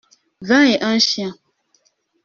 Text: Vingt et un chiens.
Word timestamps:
Vingt 0.41 0.65
et 0.65 0.81
un 0.83 0.97
chiens. 0.97 1.35